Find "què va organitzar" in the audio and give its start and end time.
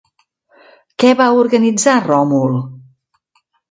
1.03-1.97